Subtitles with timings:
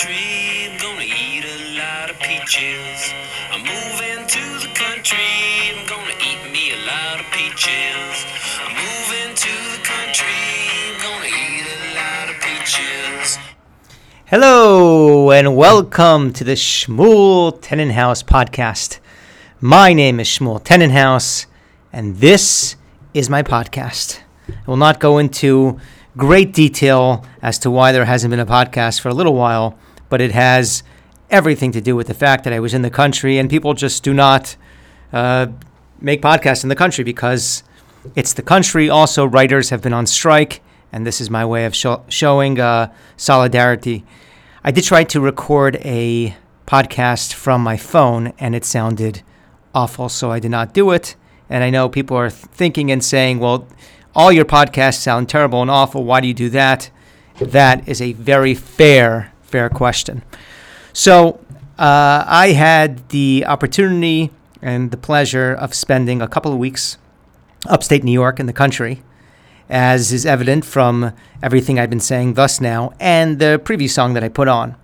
[0.00, 3.12] I'm gonna eat a lot of peaches.
[3.50, 5.18] I'm moving to the country.
[5.74, 8.24] I'm gonna eat me a lot of peaches.
[8.62, 10.28] I'm moving to the country.
[11.02, 13.38] Gonna eat a lot of peaches.
[14.26, 19.00] Hello and welcome to the Shmuel Tenenhouse podcast.
[19.60, 21.46] My name is Shmuel Tenenhouse,
[21.92, 22.76] and this
[23.14, 24.20] is my podcast.
[24.48, 25.80] I will not go into
[26.16, 29.76] great detail as to why there hasn't been a podcast for a little while,
[30.08, 30.82] but it has
[31.30, 34.02] everything to do with the fact that I was in the country and people just
[34.02, 34.56] do not
[35.12, 35.48] uh,
[36.00, 37.62] make podcasts in the country because
[38.14, 38.88] it's the country.
[38.88, 40.62] Also, writers have been on strike,
[40.92, 44.04] and this is my way of sho- showing uh, solidarity.
[44.64, 46.36] I did try to record a
[46.66, 49.22] podcast from my phone, and it sounded
[49.74, 51.16] awful, so I did not do it.
[51.50, 53.66] And I know people are thinking and saying, well,
[54.14, 56.04] all your podcasts sound terrible and awful.
[56.04, 56.90] Why do you do that?
[57.40, 60.22] That is a very fair, fair question.
[60.92, 61.40] So
[61.78, 64.30] uh, I had the opportunity
[64.62, 66.98] and the pleasure of spending a couple of weeks
[67.66, 69.02] upstate New York in the country,
[69.68, 74.24] as is evident from everything I've been saying thus now and the previous song that
[74.24, 74.76] I put on.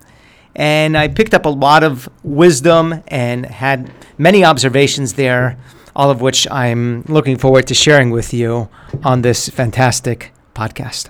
[0.56, 5.58] And I picked up a lot of wisdom and had many observations there
[5.96, 8.68] all of which I'm looking forward to sharing with you
[9.04, 11.08] on this fantastic podcast.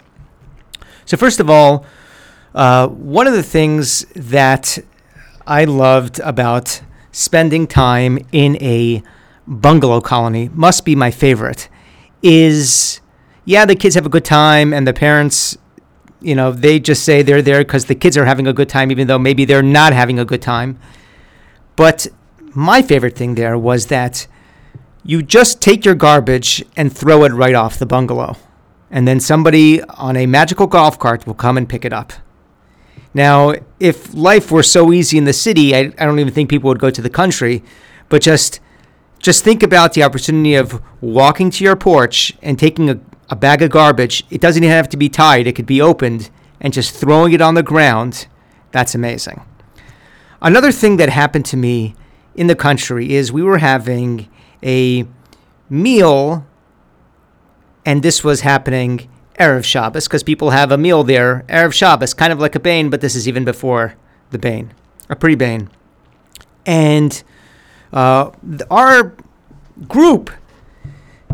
[1.06, 1.84] So, first of all,
[2.54, 4.78] uh, one of the things that
[5.46, 6.80] I loved about
[7.12, 9.02] spending time in a
[9.46, 11.68] bungalow colony must be my favorite
[12.22, 13.00] is
[13.44, 15.58] yeah the kids have a good time and the parents
[16.20, 18.90] you know they just say they're there because the kids are having a good time
[18.90, 20.78] even though maybe they're not having a good time
[21.76, 22.06] but
[22.54, 24.26] my favorite thing there was that
[25.04, 28.36] you just take your garbage and throw it right off the bungalow.
[28.90, 32.12] And then somebody on a magical golf cart will come and pick it up.
[33.14, 36.68] Now, if life were so easy in the city, I, I don't even think people
[36.68, 37.62] would go to the country.
[38.08, 38.60] But just
[39.24, 43.62] just think about the opportunity of walking to your porch and taking a, a bag
[43.62, 44.22] of garbage.
[44.28, 46.28] It doesn't even have to be tied, it could be opened,
[46.60, 48.26] and just throwing it on the ground.
[48.70, 49.42] That's amazing.
[50.42, 51.94] Another thing that happened to me
[52.34, 54.28] in the country is we were having
[54.62, 55.06] a
[55.70, 56.46] meal,
[57.86, 59.08] and this was happening
[59.38, 62.90] Erev Shabbos, because people have a meal there, Erev Shabbos, kind of like a Bain,
[62.90, 63.94] but this is even before
[64.30, 64.72] the Bain,
[65.08, 65.68] a pre Bain.
[66.66, 67.22] And
[67.92, 68.30] uh,
[68.70, 69.14] our
[69.88, 70.30] group,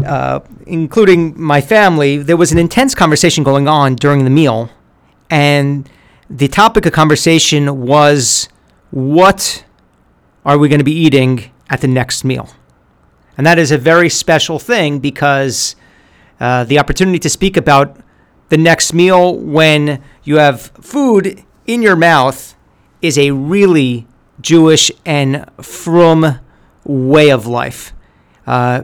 [0.05, 4.71] uh, including my family, there was an intense conversation going on during the meal.
[5.29, 5.89] And
[6.29, 8.49] the topic of conversation was
[8.91, 9.65] what
[10.45, 12.49] are we going to be eating at the next meal?
[13.37, 15.77] And that is a very special thing because
[16.41, 17.97] uh, the opportunity to speak about
[18.49, 22.55] the next meal when you have food in your mouth
[23.03, 24.07] is a really
[24.41, 26.41] Jewish and frum
[26.85, 27.93] way of life.
[28.47, 28.83] Uh,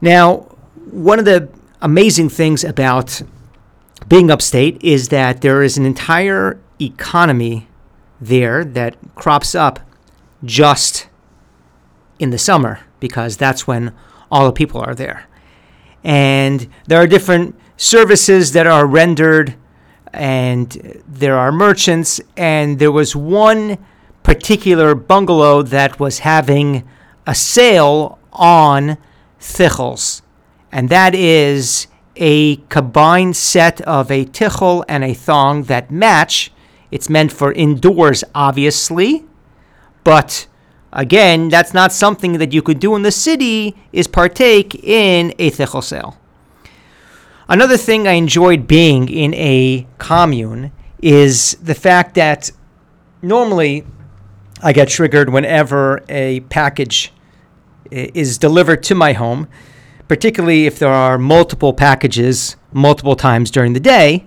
[0.00, 0.36] now,
[0.90, 1.48] one of the
[1.80, 3.22] amazing things about
[4.06, 7.68] being upstate is that there is an entire economy
[8.20, 9.80] there that crops up
[10.44, 11.08] just
[12.18, 13.92] in the summer because that's when
[14.30, 15.26] all the people are there.
[16.04, 19.56] And there are different services that are rendered,
[20.12, 23.78] and there are merchants, and there was one
[24.22, 26.86] particular bungalow that was having
[27.26, 28.98] a sale on
[29.40, 30.22] tichels,
[30.70, 36.52] and that is a combined set of a tichel and a thong that match.
[36.90, 39.24] It's meant for indoors, obviously,
[40.04, 40.46] but
[40.94, 45.50] Again, that's not something that you could do in the city, is partake in a
[45.50, 46.16] tichel sale.
[47.48, 50.70] Another thing I enjoyed being in a commune
[51.02, 52.52] is the fact that
[53.20, 53.84] normally
[54.62, 57.12] I get triggered whenever a package
[57.90, 59.48] eh, is delivered to my home,
[60.06, 64.26] particularly if there are multiple packages multiple times during the day,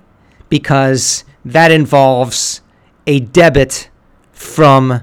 [0.49, 2.61] because that involves
[3.07, 3.89] a debit
[4.31, 5.01] from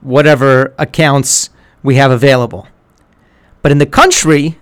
[0.00, 1.50] whatever accounts
[1.82, 2.66] we have available.
[3.62, 4.58] But in the country,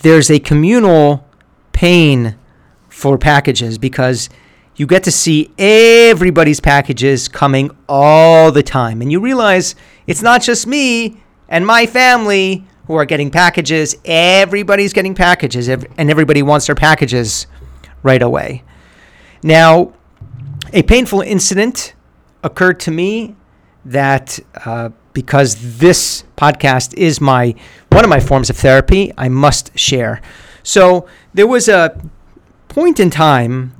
[0.00, 1.26] there's a communal
[1.72, 2.36] pain
[2.88, 4.28] for packages because
[4.76, 9.02] you get to see everybody's packages coming all the time.
[9.02, 9.74] And you realize
[10.06, 15.86] it's not just me and my family who are getting packages, everybody's getting packages, and
[15.98, 17.46] everybody wants their packages
[18.02, 18.62] right away.
[19.42, 19.92] Now,
[20.72, 21.94] a painful incident
[22.42, 23.36] occurred to me
[23.84, 27.54] that uh, because this podcast is my
[27.90, 30.20] one of my forms of therapy, I must share.
[30.62, 31.98] So there was a
[32.68, 33.70] point in time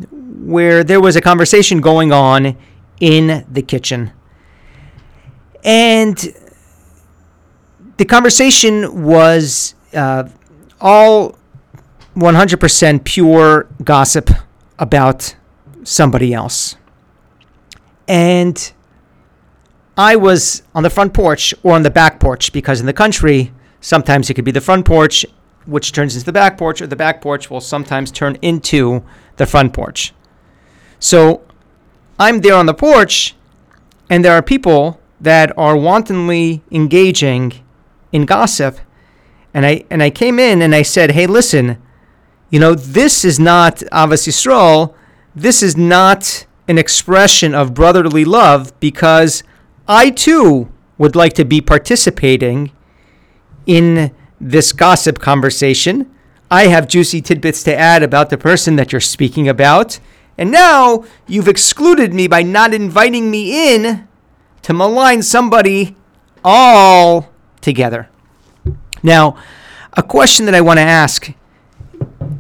[0.45, 2.57] where there was a conversation going on
[3.01, 4.13] in the kitchen.
[5.63, 6.17] And
[7.99, 10.29] the conversation was uh,
[10.81, 11.37] all
[12.17, 14.31] 100% pure gossip
[14.79, 15.37] about
[15.85, 16.77] somebody else.
[18.07, 18.73] And
[19.99, 23.53] I was on the front porch or on the back porch because in the country,
[23.81, 25.27] sometimes it could be the front porch,
[25.67, 29.03] which turns into the back porch, or the back porch will sometimes turn into
[29.37, 30.15] the front porch.
[31.01, 31.43] So
[32.17, 33.35] I'm there on the porch,
[34.09, 37.55] and there are people that are wantonly engaging
[38.13, 38.79] in gossip.
[39.53, 41.77] And I and I came in and I said, "Hey, listen,
[42.51, 44.95] you know this is not Ahavas Yisrael.
[45.35, 49.43] This is not an expression of brotherly love because
[49.89, 50.69] I too
[50.99, 52.73] would like to be participating
[53.67, 56.11] in this gossip conversation.
[56.51, 59.99] I have juicy tidbits to add about the person that you're speaking about."
[60.37, 64.07] And now you've excluded me by not inviting me in
[64.63, 65.97] to malign somebody
[66.45, 68.09] all together.
[69.03, 69.37] Now,
[69.95, 71.33] a question that I want to ask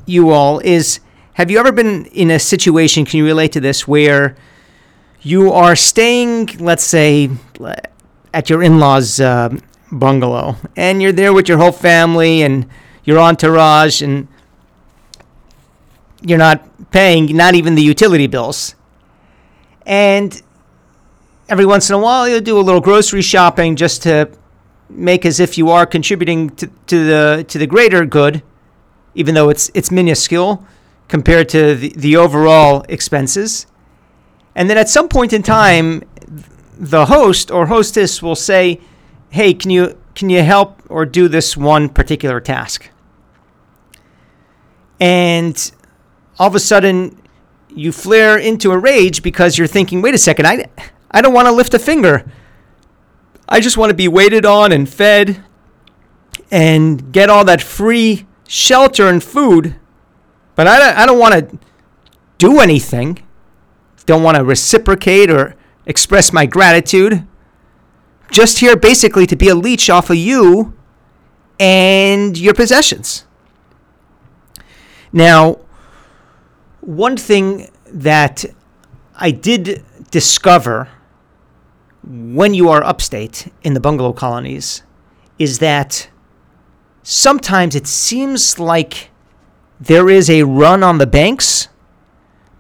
[0.07, 1.01] you all is
[1.35, 4.35] Have you ever been in a situation, can you relate to this, where
[5.23, 7.31] you are staying, let's say,
[8.33, 9.55] at your in law's uh,
[9.91, 12.69] bungalow, and you're there with your whole family and
[13.05, 14.29] your entourage, and
[16.23, 18.75] you're not paying not even the utility bills.
[19.87, 20.41] And
[21.49, 24.31] every once in a while, you'll do a little grocery shopping just to
[24.91, 28.43] make as if you are contributing to, to the to the greater good,
[29.15, 30.67] even though it's it's minuscule
[31.09, 33.67] compared to the, the overall expenses.
[34.59, 36.03] And then at some point in time,
[36.77, 38.81] the host or hostess will say,
[39.31, 42.91] "Hey, can you can you help or do this one particular task?"
[44.99, 45.57] And
[46.41, 47.17] all of a sudden,
[47.73, 50.67] you flare into a rage because you're thinking, "Wait a second, I
[51.13, 52.25] I don't want to lift a finger.
[53.49, 55.41] I just want to be waited on and fed
[56.51, 59.77] and get all that free shelter and food.
[60.57, 61.59] But I don't, I don't want to
[62.39, 63.23] do anything.
[64.09, 67.29] Don't want to reciprocate or express my gratitude.
[68.31, 70.73] Just here basically to be a leech off of you
[71.61, 73.27] and your possessions.
[75.13, 75.59] Now,
[76.81, 78.47] one thing that
[79.15, 80.89] I did discover
[82.03, 84.85] when you are upstate in the bungalow colonies
[85.39, 86.09] is that
[87.03, 89.11] sometimes it seems like
[89.79, 91.69] there is a run on the banks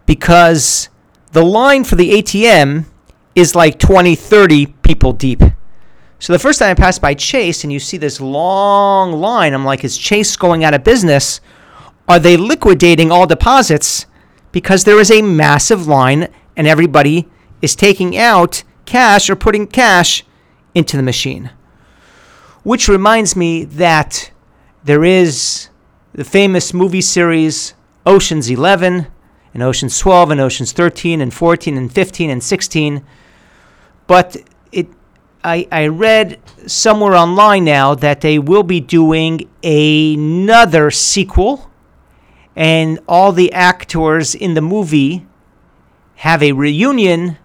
[0.04, 0.90] because
[1.32, 2.86] the line for the ATM
[3.34, 5.42] is like 20, 30 people deep.
[6.18, 9.64] So the first time I passed by Chase and you see this long line, I'm
[9.64, 11.40] like, is Chase going out of business?
[12.08, 14.06] Are they liquidating all deposits?
[14.50, 17.28] Because there is a massive line and everybody
[17.62, 20.24] is taking out cash or putting cash
[20.74, 21.50] into the machine.
[22.64, 24.32] Which reminds me that
[24.82, 25.68] there is
[26.12, 27.74] the famous movie series
[28.04, 29.06] Ocean's 11
[29.58, 33.04] and Ocean's 12 and Ocean's 13 and 14 and 15 and 16.
[34.06, 34.36] But
[34.70, 34.86] it
[35.42, 36.38] I, I read
[36.68, 41.68] somewhere online now that they will be doing another sequel
[42.54, 45.26] and all the actors in the movie
[46.16, 47.36] have a reunion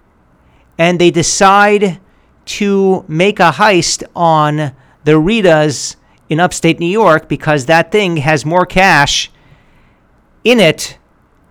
[0.78, 2.00] and they decide
[2.46, 4.58] to make a heist on
[5.04, 5.96] the Ritas
[6.30, 9.32] in upstate New York because that thing has more cash
[10.44, 11.00] in it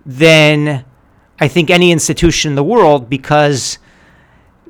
[0.05, 0.85] than
[1.39, 3.77] I think any institution in the world because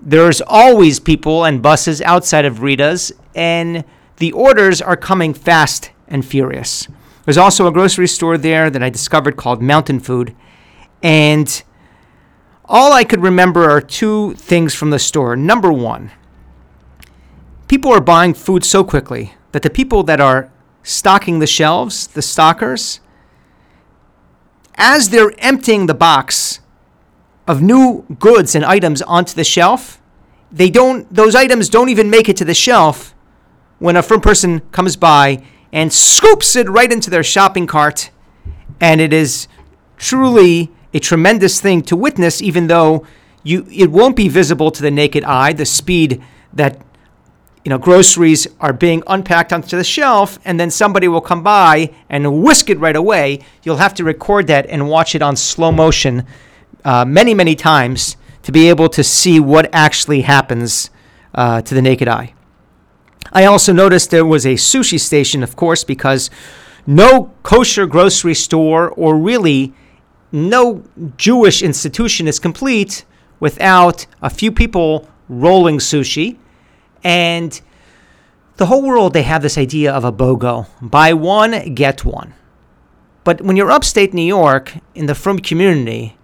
[0.02, 3.84] there's always people and buses outside of Rita's and
[4.18, 6.88] the orders are coming fast and furious.
[7.26, 10.36] There's also a grocery store there that I discovered called Mountain Food
[11.02, 11.64] and
[12.66, 15.36] all I could remember are two things from the store.
[15.36, 16.12] Number one,
[17.68, 20.50] people are buying food so quickly that the people that are
[20.82, 23.00] stocking the shelves, the stockers,
[24.76, 26.60] as they're emptying the box
[27.48, 30.02] of new goods and items onto the shelf,
[30.52, 33.14] they don't those items don't even make it to the shelf
[33.80, 38.12] when a frum person comes by and scoops it right into their shopping cart
[38.80, 39.48] and it is
[39.98, 43.06] truly a tremendous thing to witness, even though
[43.44, 45.54] you it won't be visible to the naked eye.
[45.54, 46.80] The speed that
[47.64, 51.94] you know groceries are being unpacked onto the shelf, and then somebody will come by
[52.10, 53.40] and whisk it right away.
[53.64, 56.26] You'll have to record that and watch it on slow motion
[56.86, 60.90] uh, many many times to be able to see what actually happens
[61.34, 62.34] uh, to the naked eye.
[63.32, 66.30] I also noticed there was a sushi station, of course, because
[66.86, 69.74] no kosher grocery store or really
[70.32, 70.84] no
[71.18, 73.06] Jewish institution is complete
[73.40, 76.38] without a few people rolling sushi.
[77.04, 77.60] And
[78.58, 82.34] the whole world, they have this idea of a BOGO buy one, get one.
[83.24, 86.18] But when you're upstate New York in the frum community,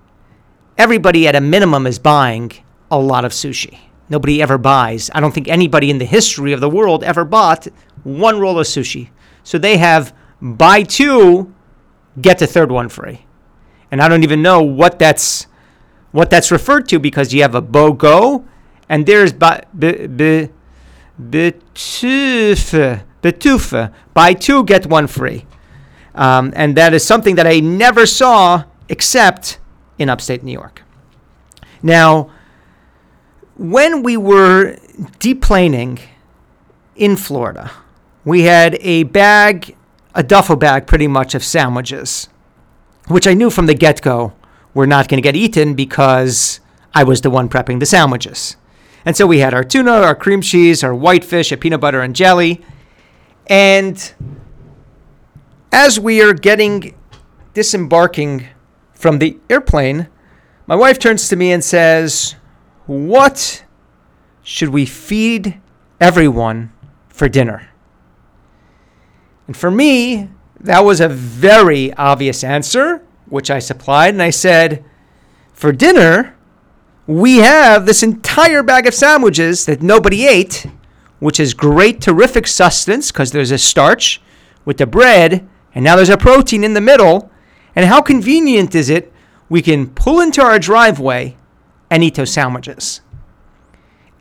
[0.77, 2.51] everybody at a minimum is buying
[2.91, 3.77] a lot of sushi.
[4.09, 5.09] Nobody ever buys.
[5.13, 7.67] I don't think anybody in the history of the world ever bought
[8.03, 9.09] one roll of sushi.
[9.43, 11.53] So they have buy two,
[12.19, 13.25] get the third one free.
[13.91, 15.47] And I don't even know what that's
[16.11, 18.43] what that's referred to because you have a BOGO
[18.89, 20.49] and there's ba, be, be,
[21.19, 25.45] betuf, betuf, buy two, get one free.
[26.15, 29.59] Um, and that is something that I never saw except
[29.97, 30.83] in upstate New York.
[31.81, 32.31] Now,
[33.57, 34.77] when we were
[35.19, 35.99] deplaning
[36.95, 37.71] in Florida,
[38.25, 39.75] we had a bag,
[40.15, 42.29] a duffel bag pretty much of sandwiches,
[43.07, 44.33] which I knew from the get go
[44.73, 46.59] were not going to get eaten because
[46.93, 48.55] I was the one prepping the sandwiches.
[49.05, 52.01] And so we had our tuna, our cream cheese, our white fish, a peanut butter
[52.01, 52.61] and jelly.
[53.47, 54.13] And
[55.71, 56.95] as we are getting
[57.53, 58.47] disembarking
[58.93, 60.07] from the airplane,
[60.67, 62.35] my wife turns to me and says,
[62.85, 63.63] What
[64.43, 65.59] should we feed
[65.99, 66.71] everyone
[67.07, 67.69] for dinner?
[69.47, 70.29] And for me,
[70.59, 74.13] that was a very obvious answer, which I supplied.
[74.13, 74.83] And I said,
[75.53, 76.35] For dinner,
[77.09, 80.67] we have this entire bag of sandwiches that nobody ate,
[81.17, 84.21] which is great, terrific sustenance because there's a starch
[84.63, 87.31] with the bread, and now there's a protein in the middle.
[87.75, 89.11] And how convenient is it?
[89.49, 91.35] We can pull into our driveway
[91.89, 93.01] and eat those sandwiches.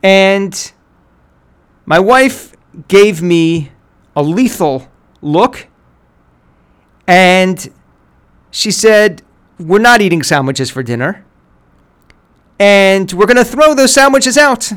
[0.02, 0.72] And
[1.84, 2.56] my wife
[2.88, 3.70] gave me
[4.16, 4.88] a lethal
[5.20, 5.68] look,
[7.06, 7.70] and
[8.50, 9.20] she said,
[9.58, 11.26] We're not eating sandwiches for dinner
[12.58, 14.72] and we're going to throw those sandwiches out.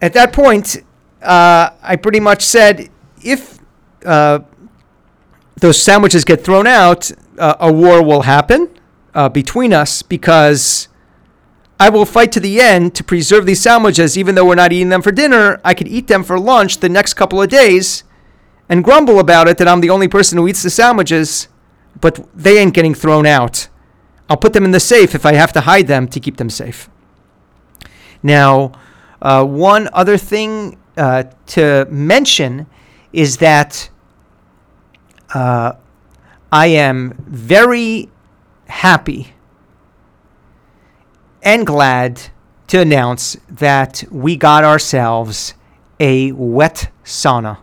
[0.00, 0.78] At that point,
[1.22, 2.90] uh, I pretty much said
[3.22, 3.58] if
[4.04, 4.40] uh,
[5.56, 8.70] those sandwiches get thrown out, uh, a war will happen
[9.14, 10.88] uh, between us because
[11.80, 14.90] I will fight to the end to preserve these sandwiches, even though we're not eating
[14.90, 15.60] them for dinner.
[15.64, 18.04] I could eat them for lunch the next couple of days
[18.68, 21.48] and grumble about it that I'm the only person who eats the sandwiches,
[22.00, 23.68] but they ain't getting thrown out.
[24.28, 26.50] I'll put them in the safe if I have to hide them to keep them
[26.50, 26.88] safe.
[28.22, 28.72] Now,
[29.22, 32.66] uh, one other thing uh, to mention
[33.12, 33.88] is that
[35.34, 35.72] uh,
[36.50, 38.08] I am very
[38.66, 39.32] happy
[41.42, 42.20] and glad
[42.68, 45.54] to announce that we got ourselves
[46.00, 47.58] a wet sauna.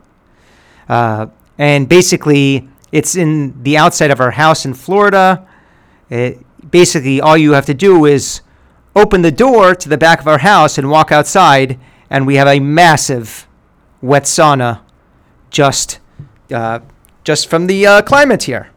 [0.87, 1.27] Uh,
[1.57, 5.47] and basically, it's in the outside of our house in Florida.
[6.09, 8.41] It, basically all you have to do is
[8.95, 12.47] open the door to the back of our house and walk outside, and we have
[12.47, 13.47] a massive
[14.01, 14.81] wet sauna
[15.51, 15.99] just
[16.51, 16.79] uh,
[17.23, 18.71] just from the uh, climate here.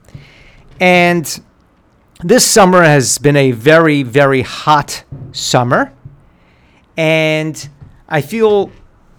[0.78, 1.40] And
[2.22, 5.92] this summer has been a very, very hot summer.
[6.98, 7.68] And
[8.08, 8.70] I feel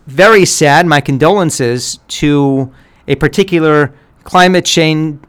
[0.05, 0.85] very sad.
[0.85, 2.71] My condolences to
[3.07, 3.93] a particular
[4.23, 5.19] climate change,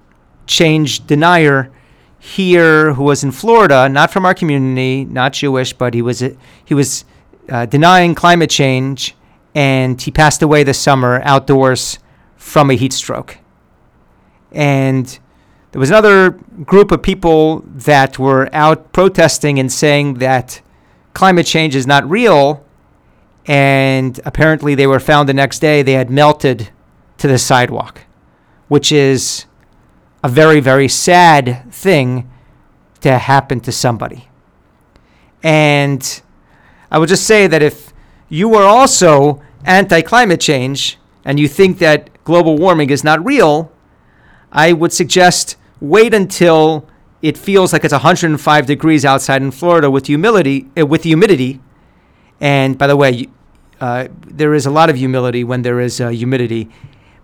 [0.47, 1.73] change denier
[2.19, 6.23] here who was in Florida, not from our community, not Jewish, but he was
[6.65, 7.05] he was
[7.49, 9.15] uh, denying climate change,
[9.55, 11.99] and he passed away this summer outdoors
[12.37, 13.39] from a heat stroke.
[14.53, 15.19] And
[15.73, 16.31] there was another
[16.65, 20.61] group of people that were out protesting and saying that
[21.15, 22.65] climate change is not real.
[23.47, 26.71] And apparently, they were found the next day, they had melted
[27.19, 28.03] to the sidewalk,
[28.69, 29.47] which is
[30.23, 32.29] a very, very sad thing
[33.01, 34.29] to happen to somebody.
[35.43, 36.23] And
[36.91, 37.93] I would just say that if
[38.29, 43.71] you are also anti climate change and you think that global warming is not real,
[44.51, 46.89] I would suggest wait until
[47.23, 50.67] it feels like it's 105 degrees outside in Florida with humidity.
[50.79, 51.61] Uh, with humidity,
[52.41, 53.29] and by the way,
[53.81, 56.69] uh, there is a lot of humidity when there is uh, humidity,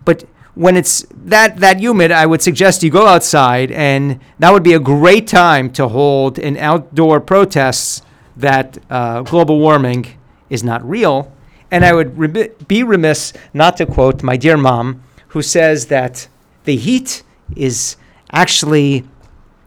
[0.03, 0.25] but
[0.55, 4.73] when it's that that humid, I would suggest you go outside, and that would be
[4.73, 8.01] a great time to hold an outdoor protests
[8.37, 10.17] that uh, global warming
[10.49, 11.31] is not real.
[11.71, 16.27] And I would re- be remiss not to quote my dear mom, who says that
[16.63, 17.23] the heat
[17.55, 17.97] is
[18.31, 19.03] actually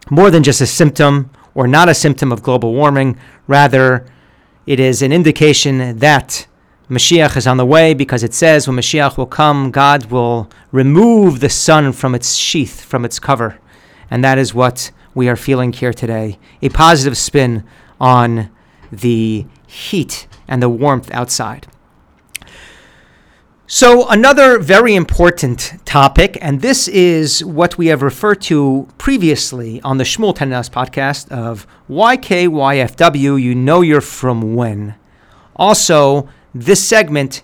[0.09, 3.17] more than just a symptom or not a symptom of global warming.
[3.47, 4.05] Rather,
[4.65, 6.47] it is an indication that
[6.89, 11.39] Mashiach is on the way because it says when Mashiach will come, God will remove
[11.39, 13.59] the sun frum its sheath, from its cover.
[14.09, 17.63] And that is what we are feeling here today, a positive spin
[17.99, 18.49] on
[18.91, 21.67] the heat and the warmth outside.
[23.67, 29.99] So, another very important topic, and this is what we have referred to previously on
[29.99, 34.95] the Shmuel Tennis podcast of YKYFW, you know you're from when.
[35.55, 37.43] Also, this segment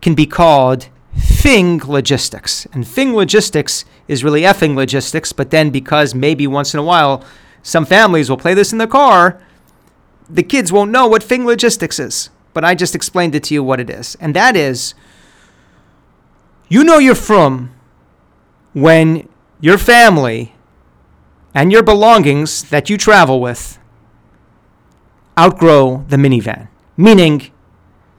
[0.00, 2.66] can be called Fing Logistics.
[2.72, 7.24] And Fing Logistics is really effing logistics, but then because maybe once in a while
[7.62, 9.40] some families will play this in the car,
[10.28, 12.30] the kids won't know what Fing Logistics is.
[12.54, 14.16] But I just explained it to you what it is.
[14.20, 14.94] And that is
[16.68, 17.70] you know you're frum
[18.72, 19.28] when
[19.60, 20.54] your family
[21.54, 23.78] and your belongings that you travel with
[25.38, 26.68] outgrow the minivan.
[26.96, 27.51] Meaning,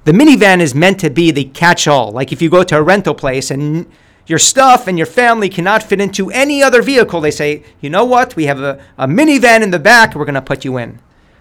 [0.05, 2.11] the minivan is meant to be the catch all.
[2.11, 3.89] Like if you go to a rental place and
[4.25, 8.05] your stuff and your family cannot fit into any other vehicle, they say, you know
[8.05, 8.35] what?
[8.35, 10.99] We have a, a minivan in the back, we're going to put you in.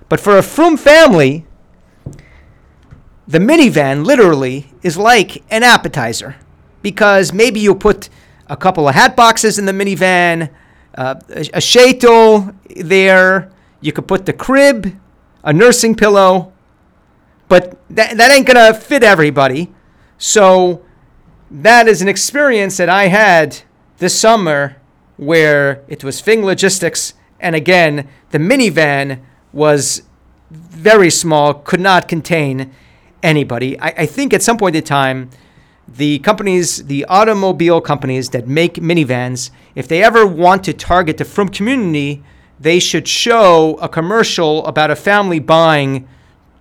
[0.08, 1.46] But for a Frum family,
[3.26, 6.36] the minivan literally is like an appetizer
[6.82, 8.08] because maybe you'll put
[8.48, 10.50] a couple of hat boxes in the minivan,
[10.96, 13.50] uh, a, a there.
[13.80, 14.96] You could put the crib,
[15.42, 16.51] a nursing pillow,
[17.52, 19.70] but that, that ain't gonna fit everybody.
[20.16, 20.82] So
[21.50, 23.60] that is an experience that I had
[23.98, 24.78] this summer
[25.18, 29.20] where it was Fing Logistics, and again, the minivan
[29.52, 30.04] was
[30.50, 32.72] very small, could not contain
[33.22, 33.78] anybody.
[33.78, 35.28] I, I think at some point in time,
[35.86, 41.26] the companies, the automobile companies that make minivans, if they ever want to target the
[41.26, 42.24] Frum community,
[42.58, 46.08] they should show a commercial about a family buying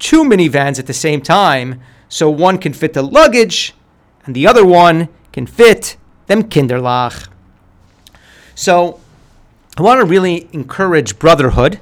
[0.01, 1.79] two minivans at the same time
[2.09, 3.73] so one can fit the luggage
[4.25, 5.95] and the other one can fit
[6.27, 7.29] them Kinderlach.
[8.55, 8.99] So
[9.77, 11.79] I want to really encourage brotherhood.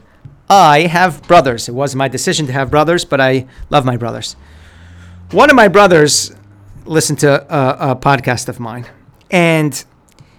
[0.49, 1.69] I have brothers.
[1.69, 4.35] It was my decision to have brothers, but I love my brothers.
[5.31, 6.31] One of my brothers
[6.85, 8.85] listened to a, a podcast of mine,
[9.29, 9.83] and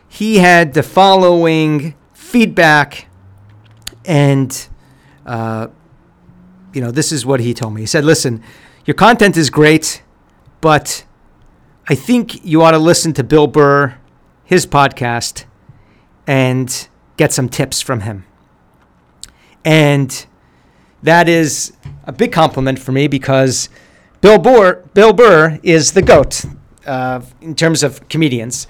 [0.08, 3.06] he had the following feedback,
[4.04, 4.68] and
[5.24, 5.68] uh,
[6.72, 7.82] you know, this is what he told me.
[7.82, 8.42] He said, "Listen,
[8.84, 10.02] your content is great,
[10.60, 11.04] but
[11.88, 13.96] I think you ought to listen to Bill Burr,
[14.44, 15.44] his podcast,
[16.26, 18.24] and get some tips from him."
[19.64, 20.26] And
[21.02, 21.72] that is
[22.04, 23.68] a big compliment for me because
[24.20, 26.44] Bill Burr, Bill Burr is the goat
[26.86, 28.66] uh, in terms of comedians.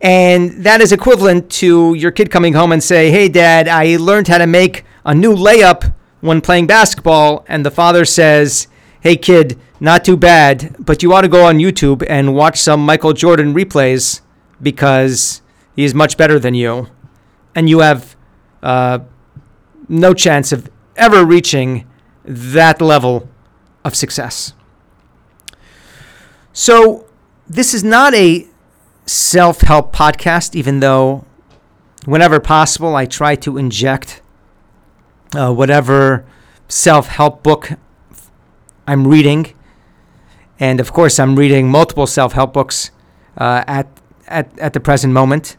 [0.00, 4.28] And that is equivalent to your kid coming home and say, "Hey, Dad, I learned
[4.28, 5.92] how to make a new layup
[6.26, 8.66] when playing basketball." And the father says,
[9.00, 12.84] "Hey, kid, not too bad, but you ought to go on YouTube and watch some
[12.84, 14.20] Michael Jordan replays
[14.60, 15.42] because
[15.74, 16.88] he is much better than you,
[17.54, 18.16] and you have
[18.62, 18.98] uh,
[19.88, 21.86] no chance of ever reaching
[22.24, 23.28] that level
[23.84, 24.52] of success."
[26.52, 27.06] So,
[27.48, 28.46] this is not a
[29.04, 31.24] self help podcast, even though
[32.06, 34.22] whenever possible I try to inject
[35.36, 36.24] uh, whatever
[36.68, 37.72] self help book
[38.86, 39.52] I'm reading.
[40.58, 42.90] And of course, I'm reading multiple self help books
[43.36, 43.86] uh, at,
[44.26, 45.56] at, at the present moment.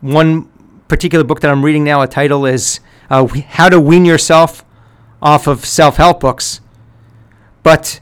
[0.00, 0.50] One
[0.88, 4.64] particular book that I'm reading now, a title is uh, How to Wean Yourself
[5.22, 6.60] Off of Self Help Books.
[7.62, 8.00] But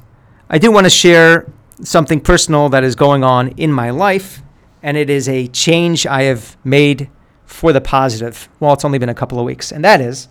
[0.49, 4.43] I do want to share something personal that is going on in my life,
[4.83, 7.11] and it is a change I have made
[7.45, 8.49] for the positive.
[8.61, 10.29] Well, it's only been a couple of weeks, and that is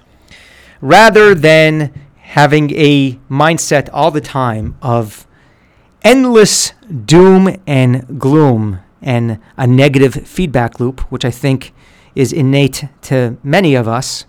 [0.81, 5.25] rather than having a mindset all the time of
[6.03, 6.73] endless
[7.05, 11.73] doom and gloom and a negative feedback loop, which I think
[12.15, 14.25] is innate to many of us.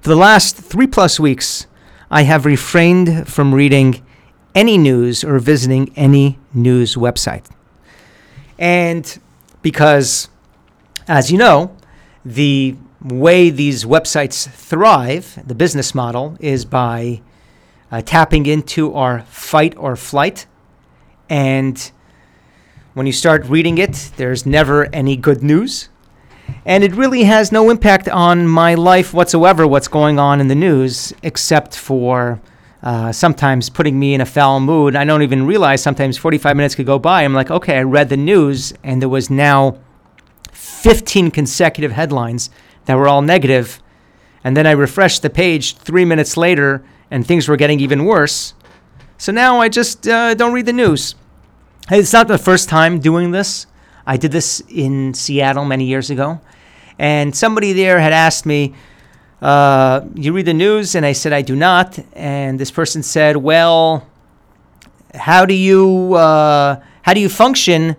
[0.00, 1.66] For the last three plus weeks,
[2.10, 4.02] I have refrained from reading
[4.54, 7.46] any news or visiting any news website.
[8.58, 9.18] And
[9.62, 10.28] because,
[11.06, 11.76] as you know,
[12.24, 17.20] the way these websites thrive, the business model, is by
[17.90, 20.46] uh, tapping into our fight or flight.
[21.28, 21.90] And
[22.94, 25.88] when you start reading it, there's never any good news.
[26.64, 30.54] And it really has no impact on my life whatsoever, what's going on in the
[30.54, 32.40] news, except for
[32.82, 34.96] uh, sometimes putting me in a foul mood.
[34.96, 37.22] I don't even realize sometimes 45 minutes could go by.
[37.22, 39.78] I'm like, okay, I read the news, and there was now
[40.52, 42.50] 15 consecutive headlines
[42.88, 43.82] that were all negative.
[44.42, 48.54] And then I refreshed the page three minutes later, and things were getting even worse.
[49.18, 51.14] So now I just uh, don't read the news.
[51.90, 53.66] It's not the first time doing this.
[54.06, 56.40] I did this in Seattle many years ago.
[56.98, 58.74] And somebody there had asked me,
[59.42, 60.94] uh, you read the news?
[60.94, 61.98] And I said, I do not.
[62.14, 64.06] And this person said, Well,
[65.14, 67.96] how do you uh, how do you function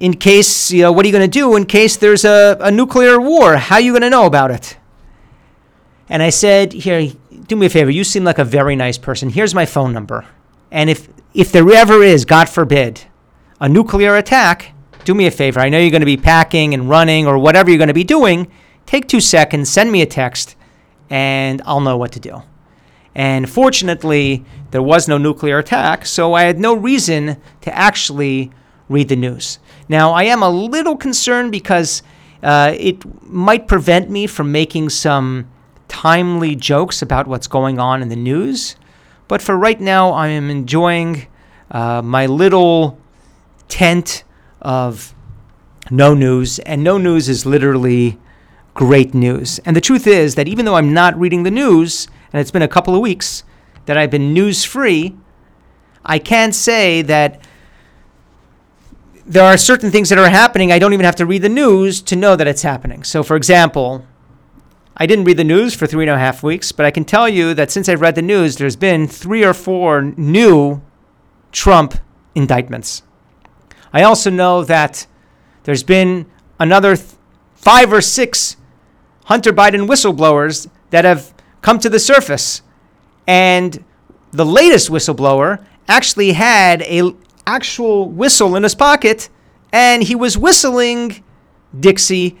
[0.00, 2.70] in case you know what are you going to do in case there's a, a
[2.70, 3.56] nuclear war?
[3.56, 4.76] How are you going to know about it?
[6.08, 7.12] And I said, Here,
[7.46, 7.90] do me a favor.
[7.90, 9.30] You seem like a very nice person.
[9.30, 10.26] Here's my phone number.
[10.72, 13.02] And if if there ever is, God forbid,
[13.60, 14.72] a nuclear attack,
[15.04, 15.60] do me a favor.
[15.60, 18.04] I know you're going to be packing and running or whatever you're going to be
[18.04, 18.50] doing.
[18.86, 20.56] Take two seconds, send me a text,
[21.10, 22.42] and I'll know what to do.
[23.14, 28.50] And fortunately, there was no nuclear attack, so I had no reason to actually
[28.88, 29.58] read the news.
[29.90, 32.04] Now, I am a little concerned because
[32.44, 35.50] uh, it might prevent me from making some
[35.88, 38.76] timely jokes about what's going on in the news.
[39.26, 41.26] But for right now, I am enjoying
[41.72, 43.00] uh, my little
[43.66, 44.22] tent
[44.62, 45.12] of
[45.90, 48.16] no news, and no news is literally
[48.74, 49.58] great news.
[49.64, 52.62] And the truth is that even though I'm not reading the news, and it's been
[52.62, 53.42] a couple of weeks
[53.86, 55.16] that I've been news free,
[56.04, 57.44] I can say that
[59.30, 60.72] there are certain things that are happening.
[60.72, 63.04] I don't even have to read the news to know that it's happening.
[63.04, 64.04] So, for example,
[64.96, 67.28] I didn't read the news for three and a half weeks, but I can tell
[67.28, 70.82] you that since I've read the news, there's been three or four new
[71.52, 71.94] Trump
[72.34, 73.04] indictments.
[73.92, 75.06] I also know that
[75.62, 76.26] there's been
[76.58, 77.10] another th-
[77.54, 78.56] five or six
[79.26, 82.62] Hunter Biden whistleblowers that have come to the surface.
[83.28, 83.84] And
[84.32, 87.14] the latest whistleblower actually had a
[87.54, 89.28] actual whistle in his pocket
[89.72, 91.22] and he was whistling
[91.78, 92.38] Dixie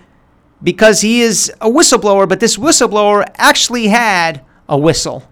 [0.62, 5.24] because he is a whistleblower, but this whistleblower actually had a whistle.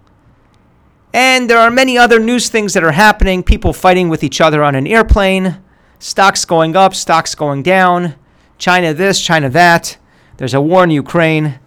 [1.12, 4.62] And there are many other news things that are happening people fighting with each other
[4.62, 5.62] on an airplane,
[5.98, 8.14] stocks going up, stocks going down,
[8.58, 9.96] China this, China that.
[10.36, 11.58] There's a war in Ukraine.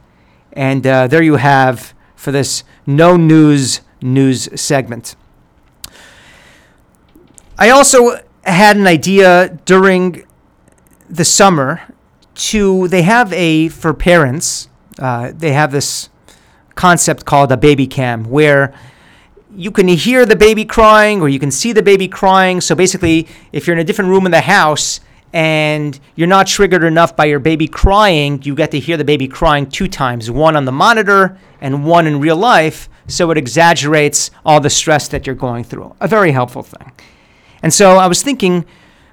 [0.53, 5.15] And uh, there you have for this no news news segment.
[7.61, 10.25] I also had an idea during
[11.07, 11.93] the summer
[12.33, 16.09] to they have a for parents uh, they have this
[16.73, 18.73] concept called a baby cam where
[19.55, 22.61] you can hear the baby crying or you can see the baby crying.
[22.61, 24.99] So basically if you're in a different room in the house
[25.31, 29.27] and you're not triggered enough by your baby crying you get to hear the baby
[29.27, 32.89] crying two times one on the monitor and one in real life.
[33.05, 35.95] So it exaggerates all the stress that you're going through.
[36.01, 36.91] A very helpful thing
[37.63, 38.65] and so i was thinking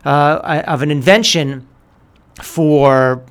[0.04, 1.66] uh, of an invention
[2.42, 3.22] for,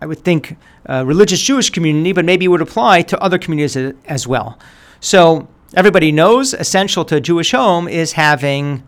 [0.00, 0.56] I would think,
[0.88, 4.58] uh, religious Jewish community, but maybe it would apply to other communities as well.
[5.00, 8.82] So everybody knows essential to a Jewish home is having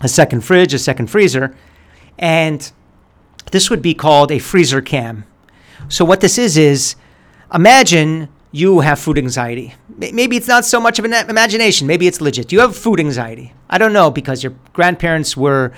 [0.00, 1.56] a second fridge, a second freezer,
[2.18, 2.70] and
[3.50, 5.24] this would be called a freezer cam.
[5.88, 6.96] So what this is is
[7.52, 9.74] imagine you have food anxiety.
[9.96, 11.86] Maybe it's not so much of an imagination.
[11.86, 12.52] Maybe it's legit.
[12.52, 13.54] You have food anxiety.
[13.68, 15.72] I don't know because your grandparents were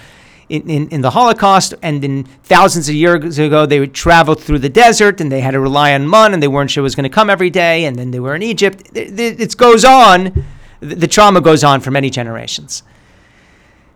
[0.48, 4.68] in, in, in, the Holocaust and in thousands of years ago, they traveled through the
[4.68, 7.04] desert and they had to rely on mun and they weren't sure it was going
[7.04, 7.84] to come every day.
[7.84, 8.82] And then they were in Egypt.
[8.94, 10.44] It, it, it goes on.
[10.80, 12.82] The, the trauma goes on for many generations.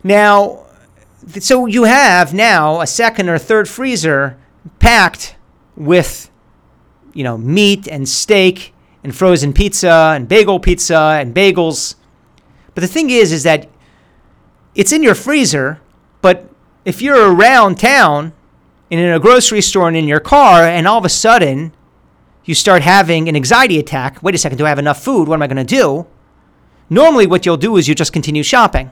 [0.03, 0.67] Now,
[1.41, 4.39] so you have now a second or third freezer
[4.79, 5.37] packed
[5.77, 6.31] with,
[7.19, 11.97] you know, meat and steak and frozen pizza and bagel pizza and bagels.
[12.75, 13.69] But the thing is, is that
[14.75, 15.81] it's in your freezer
[16.21, 16.49] but
[16.85, 18.33] if you're around town
[18.91, 21.73] and in a grocery store and in your car, and all of a sudden
[22.45, 25.29] you start having an anxiety attack, wait a second, do I have enough food?
[25.29, 26.07] What am I going to do?
[26.91, 28.91] Normally, what you'll do is you just continue shopping.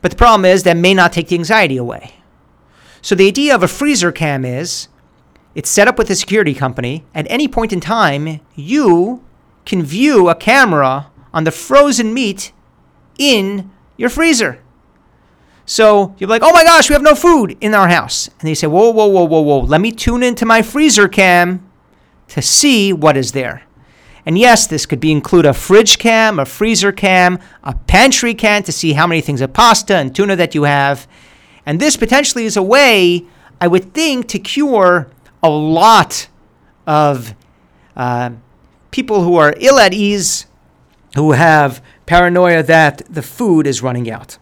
[0.00, 2.14] But the problem is that may not take the anxiety away.
[3.02, 4.88] So the idea of a freezer cam is
[5.54, 7.04] it's set up with a security company.
[7.14, 9.22] At any point in time, you
[9.64, 12.52] can view a camera on the frozen meat
[13.18, 14.60] in your freezer.
[15.66, 18.28] So you're like, oh my gosh, we have no food in our house.
[18.38, 19.60] And they say, whoa, whoa, whoa, whoa, whoa.
[19.60, 21.68] Let me tune into my freezer cam
[22.28, 23.62] to see what is there.
[24.26, 28.62] And yes, this could be include a fridge cam, a freezer cam, a pantry cam
[28.64, 31.06] to see how many things of pasta and tuna that you have.
[31.66, 33.24] And this potentially is a way,
[33.60, 35.08] I would think, to cure
[35.44, 36.26] a lot
[36.86, 37.34] of
[37.94, 38.30] uh,
[38.90, 40.46] people who are ill at ease,
[41.14, 44.38] who have paranoia that the food is running out.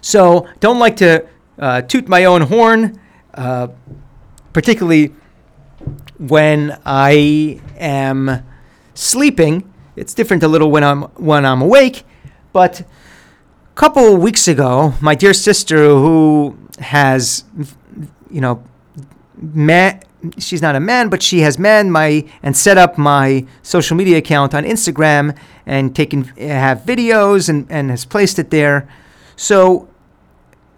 [0.00, 1.26] So don't like to
[1.58, 2.98] uh, toot my own horn,
[3.34, 3.68] uh,
[4.54, 5.14] particularly
[6.18, 8.42] when I am
[8.94, 9.70] sleeping.
[9.96, 12.04] It's different a little when I'm when I'm awake,
[12.54, 17.44] but a couple weeks ago, my dear sister, who has,
[18.30, 18.62] you know,
[19.40, 19.94] ma-
[20.38, 24.18] she's not a man, but she has manned my and set up my social media
[24.18, 28.88] account on Instagram and taken have videos and, and has placed it there.
[29.36, 29.88] So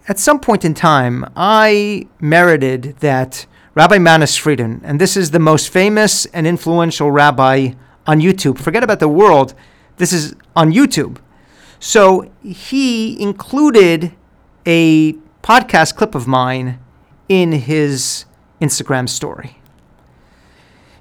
[0.07, 3.45] at some point in time, I merited that
[3.75, 7.73] Rabbi Manis Friedman, and this is the most famous and influential rabbi
[8.05, 8.59] on YouTube.
[8.59, 9.53] Forget about the world.
[9.97, 11.17] This is on YouTube.
[11.79, 14.13] So he included
[14.65, 16.79] a podcast clip of mine
[17.27, 18.25] in his
[18.63, 19.57] Instagram story.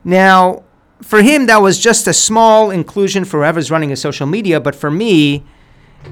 [0.04, 0.64] Now,
[1.02, 4.74] for him, that was just a small inclusion for whoever's running a social media, but
[4.74, 5.44] for me,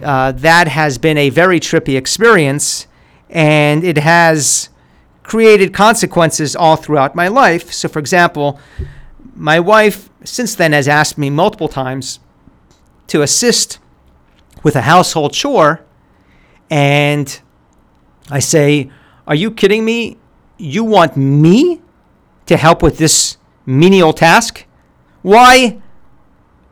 [0.02, 2.86] uh, that has been a very trippy experience,
[3.28, 4.68] and it has
[5.22, 7.72] created consequences all throughout my life.
[7.72, 8.60] So, for example,
[9.34, 12.20] my wife since then has asked me multiple times
[13.08, 13.78] to assist
[14.62, 15.84] with a household chore,
[16.68, 17.40] and
[18.30, 18.90] I say,
[19.26, 20.16] Are you kidding me?
[20.60, 21.80] You want me
[22.44, 24.66] to help with this menial task?
[25.22, 25.80] Why,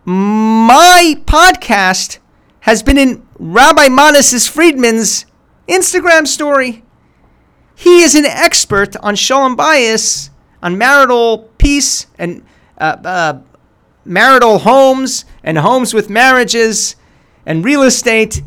[0.05, 2.19] my podcast
[2.61, 5.25] has been in Rabbi Manis Friedman's
[5.67, 6.85] Instagram story.
[7.75, 10.29] He is an expert on shalom bayis,
[10.63, 12.45] on marital peace and
[12.77, 13.41] uh, uh,
[14.05, 16.95] marital homes and homes with marriages
[17.47, 18.43] and real estate.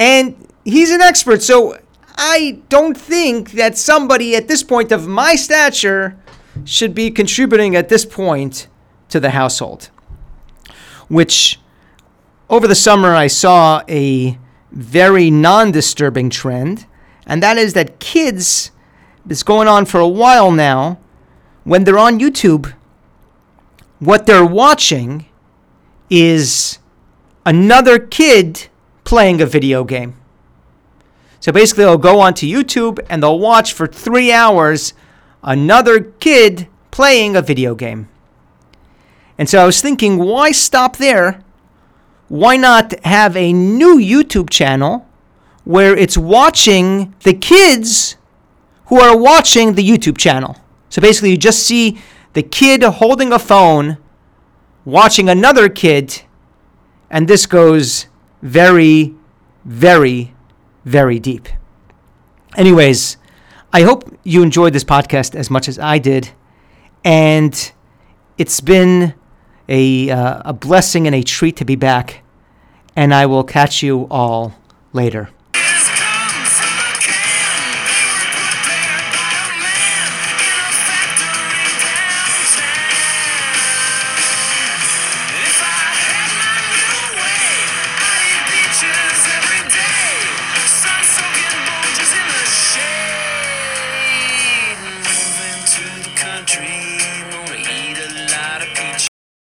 [0.00, 1.44] And he's an expert.
[1.44, 1.78] So
[2.16, 6.16] I don't think that somebody at this point of my stature
[6.64, 8.68] should be contributing at this point
[9.10, 9.90] to the household.
[11.08, 11.60] Which
[12.48, 14.38] over the summer I saw a
[14.72, 16.86] very non disturbing trend,
[17.26, 18.70] and that is that kids,
[19.28, 20.98] it's going on for a while now,
[21.64, 22.72] when they're on YouTube,
[23.98, 25.26] what they're watching
[26.10, 26.78] is
[27.44, 28.68] another kid
[29.04, 30.16] playing a video game.
[31.40, 34.94] So basically, they'll go onto YouTube and they'll watch for three hours
[35.42, 38.08] another kid playing a video game.
[39.38, 41.42] And so I was thinking, why stop there?
[42.28, 45.06] Why not have a new YouTube channel
[45.64, 48.16] where it's watching the kids
[48.86, 50.56] who are watching the YouTube channel?
[50.88, 51.98] So basically, you just see
[52.32, 53.98] the kid holding a phone
[54.84, 56.22] watching another kid,
[57.10, 58.06] and this goes
[58.42, 59.14] very,
[59.64, 60.32] very
[60.86, 61.48] very deep.
[62.56, 63.18] Anyways,
[63.72, 66.30] I hope you enjoyed this podcast as much as I did.
[67.04, 67.72] And
[68.38, 69.14] it's been
[69.68, 72.22] a, uh, a blessing and a treat to be back.
[72.94, 74.54] And I will catch you all
[74.94, 75.28] later.